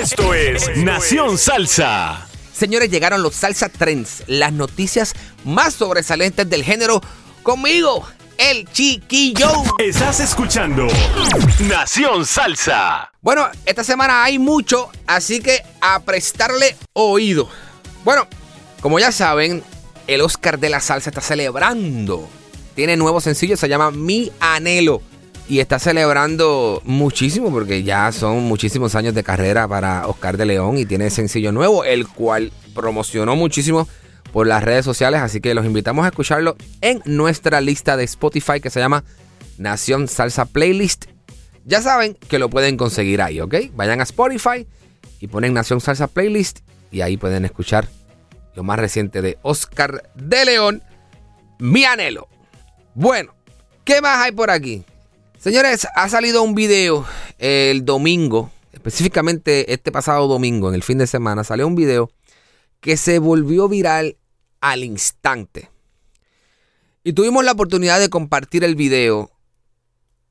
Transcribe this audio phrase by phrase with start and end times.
[0.00, 2.26] Esto es Nación Salsa.
[2.54, 5.12] Señores, llegaron los Salsa Trends, las noticias
[5.44, 7.02] más sobresalientes del género
[7.42, 8.08] conmigo,
[8.38, 9.50] el chiquillo.
[9.78, 10.86] Estás escuchando
[11.68, 13.12] Nación Salsa.
[13.20, 17.50] Bueno, esta semana hay mucho, así que a prestarle oído.
[18.02, 18.26] Bueno,
[18.80, 19.62] como ya saben,
[20.06, 22.26] el Oscar de la Salsa está celebrando.
[22.74, 25.02] Tiene nuevo sencillo, se llama Mi Anhelo.
[25.50, 30.78] Y está celebrando muchísimo porque ya son muchísimos años de carrera para Oscar de León
[30.78, 33.88] y tiene sencillo nuevo, el cual promocionó muchísimo
[34.32, 35.20] por las redes sociales.
[35.20, 39.02] Así que los invitamos a escucharlo en nuestra lista de Spotify que se llama
[39.58, 41.06] Nación Salsa Playlist.
[41.64, 43.56] Ya saben que lo pueden conseguir ahí, ¿ok?
[43.74, 44.68] Vayan a Spotify
[45.18, 46.60] y ponen Nación Salsa Playlist
[46.92, 47.88] y ahí pueden escuchar
[48.54, 50.84] lo más reciente de Oscar de León,
[51.58, 52.28] Mi Anhelo.
[52.94, 53.34] Bueno,
[53.82, 54.84] ¿qué más hay por aquí?
[55.40, 57.06] Señores, ha salido un video
[57.38, 62.10] el domingo, específicamente este pasado domingo, en el fin de semana, salió un video
[62.80, 64.18] que se volvió viral
[64.60, 65.70] al instante.
[67.04, 69.30] Y tuvimos la oportunidad de compartir el video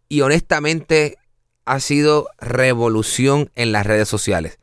[0.10, 1.18] y honestamente
[1.66, 4.60] ha sido revolución en las redes sociales.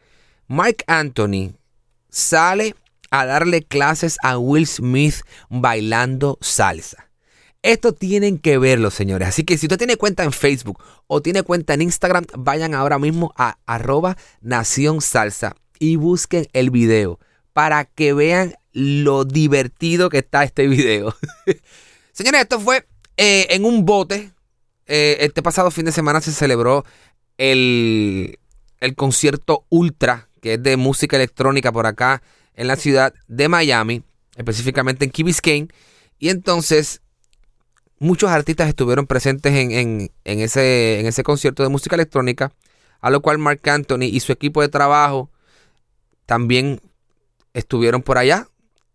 [0.46, 1.54] Mark Anthony
[2.08, 2.76] sale
[3.10, 7.05] a darle clases a Will Smith bailando salsa.
[7.66, 9.26] Esto tienen que verlo, señores.
[9.26, 13.00] Así que si usted tiene cuenta en Facebook o tiene cuenta en Instagram, vayan ahora
[13.00, 17.18] mismo a arroba Nación Salsa y busquen el video
[17.52, 21.16] para que vean lo divertido que está este video.
[22.12, 24.30] señores, esto fue eh, en un bote.
[24.86, 26.84] Eh, este pasado fin de semana se celebró
[27.36, 28.38] el,
[28.78, 32.22] el concierto Ultra, que es de música electrónica por acá
[32.54, 34.04] en la ciudad de Miami,
[34.36, 35.66] específicamente en Key Biscayne.
[36.20, 37.02] Y entonces
[37.98, 42.52] muchos artistas estuvieron presentes en, ese, en ese concierto de música electrónica,
[43.00, 45.30] a lo cual Mark Anthony y su equipo de trabajo
[46.26, 46.80] también
[47.54, 48.48] estuvieron por allá.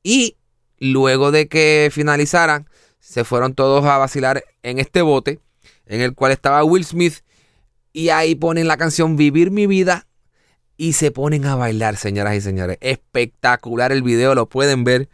[0.03, 0.37] Y
[0.79, 2.67] luego de que finalizaran,
[2.99, 5.39] se fueron todos a vacilar en este bote,
[5.85, 7.19] en el cual estaba Will Smith.
[7.93, 10.07] Y ahí ponen la canción Vivir mi vida
[10.77, 12.77] y se ponen a bailar, señoras y señores.
[12.81, 15.09] Espectacular el video, lo pueden ver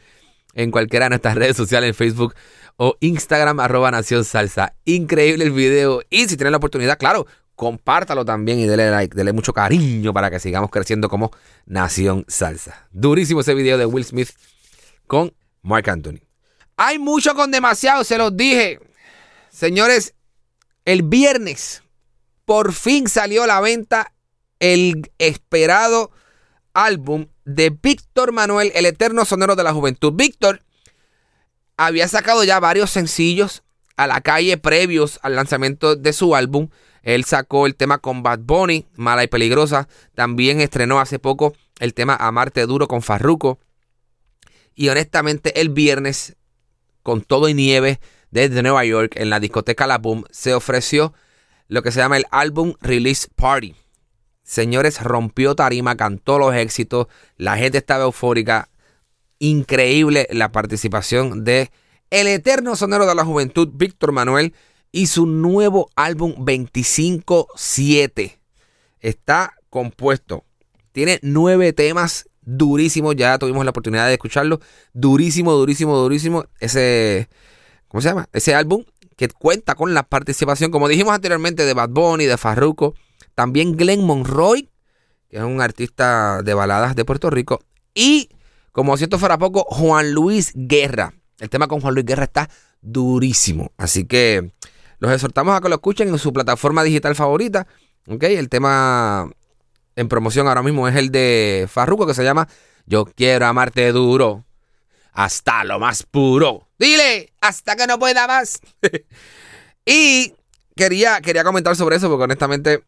[0.57, 2.34] en cualquiera de nuestras redes sociales, en Facebook
[2.78, 4.73] o Instagram arroba Nación Salsa.
[4.85, 6.01] Increíble el video.
[6.09, 10.31] Y si tienen la oportunidad, claro, compártalo también y dele like, dele mucho cariño para
[10.31, 11.31] que sigamos creciendo como
[11.68, 12.88] Nación Salsa.
[12.91, 14.29] Durísimo ese video de Will Smith
[15.06, 15.31] con
[15.62, 16.22] Mark Anthony.
[16.75, 18.79] Hay mucho con demasiado, se los dije.
[19.50, 20.16] Señores,
[20.85, 21.84] el viernes
[22.45, 24.12] por fin salió a la venta
[24.59, 26.12] el esperado
[26.74, 30.13] álbum de Víctor Manuel, el eterno sonero de la juventud.
[30.13, 30.62] Víctor
[31.78, 33.63] había sacado ya varios sencillos
[33.96, 36.68] a la calle previos al lanzamiento de su álbum.
[37.03, 39.88] Él sacó el tema con Bad Bunny, Mala y Peligrosa.
[40.13, 43.59] También estrenó hace poco el tema Amarte Duro con Farruko.
[44.75, 46.36] Y honestamente, el viernes,
[47.02, 51.13] con todo y nieve desde Nueva York, en la discoteca La Boom, se ofreció
[51.69, 53.74] lo que se llama el álbum Release Party.
[54.47, 58.69] Señores, rompió tarima, cantó los éxitos, la gente estaba eufórica,
[59.40, 61.69] increíble la participación de
[62.12, 64.53] el eterno sonero de la juventud, Víctor Manuel,
[64.94, 68.38] y su nuevo álbum 25-7.
[69.02, 70.46] Está compuesto.
[70.94, 73.18] Tiene nueve temas durísimos.
[73.18, 74.62] Ya tuvimos la oportunidad de escucharlo.
[74.94, 76.46] Durísimo, durísimo, durísimo.
[76.62, 77.28] Ese.
[77.90, 78.30] ¿Cómo se llama?
[78.31, 78.86] Ese álbum
[79.18, 82.96] que cuenta con la participación, como dijimos anteriormente, de Bad Bunny, de Farruko.
[83.38, 84.68] También Glenn Monroy,
[85.30, 87.62] que es un artista de baladas de Puerto Rico.
[87.94, 88.31] Y
[88.72, 91.13] como si esto fuera poco, Juan Luis Guerra.
[91.38, 92.50] El tema con Juan Luis Guerra está
[92.81, 93.74] durísimo.
[93.78, 94.54] Así que
[94.98, 97.68] los exhortamos a que lo escuchen en su plataforma digital favorita.
[98.07, 98.24] ¿ok?
[98.24, 99.30] El tema
[99.95, 102.48] en promoción ahora mismo es el de Farruko que se llama
[102.88, 104.45] Yo quiero amarte duro
[105.13, 106.69] hasta lo más puro.
[106.80, 108.62] Dile, hasta que no pueda más.
[109.86, 110.33] y
[110.75, 112.83] quería, quería comentar sobre eso porque honestamente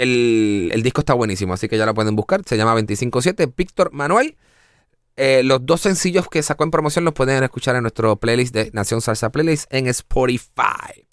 [0.00, 1.54] el, disco está buenísimo.
[1.54, 2.42] Así que ya lo pueden buscar.
[2.46, 4.36] Se llama 257 Víctor Manuel.
[5.16, 8.70] Eh, los dos sencillos que sacó en promoción los pueden escuchar en nuestro playlist de
[8.72, 11.06] Nación Salsa Playlist en Spotify.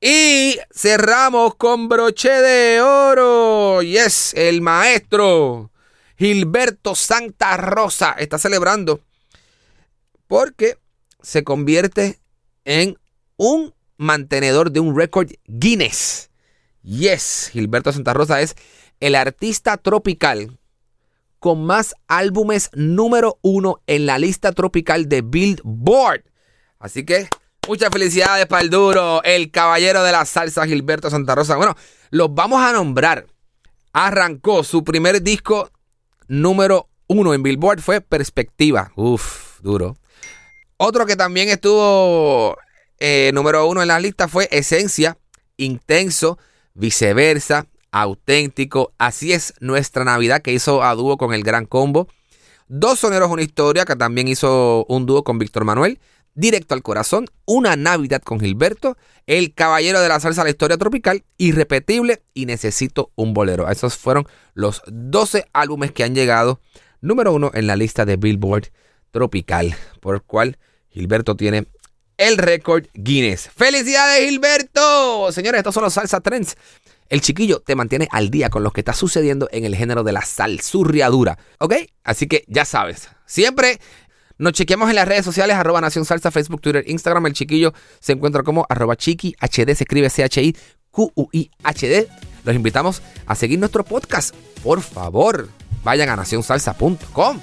[0.00, 3.82] Y cerramos con broche de oro.
[3.82, 5.70] Y es el maestro
[6.16, 8.16] Gilberto Santa Rosa.
[8.18, 9.00] Está celebrando
[10.26, 10.76] porque
[11.22, 12.18] se convierte
[12.64, 12.98] en
[13.36, 16.27] un mantenedor de un récord Guinness.
[16.82, 18.54] Yes, Gilberto Santa Rosa es
[19.00, 20.58] el artista tropical
[21.38, 26.24] con más álbumes número uno en la lista tropical de Billboard.
[26.78, 27.28] Así que
[27.66, 31.56] muchas felicidades para el duro, el caballero de la salsa Gilberto Santa Rosa.
[31.56, 31.76] Bueno,
[32.10, 33.26] los vamos a nombrar.
[33.92, 35.70] Arrancó su primer disco
[36.26, 38.92] número uno en Billboard fue Perspectiva.
[38.94, 39.96] Uf, duro.
[40.76, 42.56] Otro que también estuvo
[42.98, 45.18] eh, número uno en la lista fue Esencia,
[45.56, 46.38] Intenso,
[46.78, 48.92] Viceversa, Auténtico.
[48.98, 52.08] Así es nuestra Navidad que hizo a dúo con el Gran Combo.
[52.68, 55.98] Dos Soneros, una historia que también hizo un dúo con Víctor Manuel.
[56.34, 58.96] Directo al corazón, Una Navidad con Gilberto,
[59.26, 63.68] El Caballero de la Salsa, la historia tropical, Irrepetible y Necesito un Bolero.
[63.68, 66.60] Esos fueron los 12 álbumes que han llegado
[67.00, 68.68] número uno en la lista de Billboard
[69.10, 70.58] Tropical, por el cual
[70.90, 71.66] Gilberto tiene
[72.18, 73.48] el récord Guinness.
[73.56, 75.32] ¡Felicidades, Gilberto!
[75.32, 76.56] Señores, estos son los Salsa Trends.
[77.08, 80.12] El chiquillo te mantiene al día con lo que está sucediendo en el género de
[80.12, 81.38] la salsurriadura.
[81.58, 81.74] ¿Ok?
[82.04, 83.08] Así que ya sabes.
[83.24, 83.80] Siempre
[84.36, 87.26] nos chequeamos en las redes sociales, arroba Nación Salsa, Facebook, Twitter, Instagram.
[87.26, 92.08] El chiquillo se encuentra como arroba chiqui, HD, se escribe C-H-I-Q-U-I-H-D.
[92.44, 94.34] Los invitamos a seguir nuestro podcast.
[94.62, 95.48] Por favor,
[95.82, 97.40] vayan a nacionsalsa.com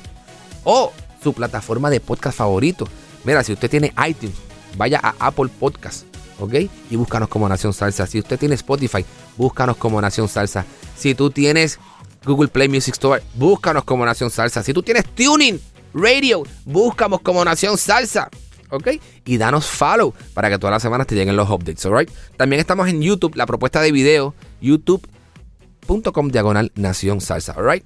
[0.64, 0.94] o
[1.24, 2.88] su plataforma de podcast favorito.
[3.24, 4.36] Mira, si usted tiene iTunes,
[4.78, 6.06] vaya a Apple Podcast,
[6.40, 6.54] ¿ok?
[6.90, 8.08] Y búscanos como Nación Salsa.
[8.08, 9.06] Si usted tiene Spotify,
[9.38, 10.66] búscanos como Nación Salsa.
[10.96, 11.80] Si tú tienes
[12.26, 14.64] Google Play Music Store, búscanos como Nación Salsa.
[14.64, 15.60] Si tú tienes Tuning
[15.94, 18.30] Radio, búscanos como Nación Salsa.
[18.72, 18.88] ¿ok?
[19.26, 22.12] Y danos follow para que todas las semanas te lleguen los updates, ¿alright?
[22.38, 27.86] También estamos en YouTube, la propuesta de video, youtube.com diagonal Nación Salsa, ¿alright?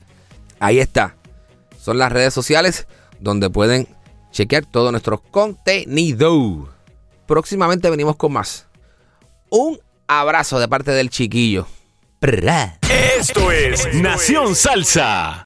[0.59, 1.15] Ahí está.
[1.79, 2.87] Son las redes sociales
[3.19, 3.87] donde pueden
[4.31, 6.78] chequear todo nuestro contenido.
[7.29, 8.65] Próximamente venimos con más.
[9.51, 11.67] Un abrazo de parte del chiquillo.
[12.89, 15.45] Esto es Nación Salsa.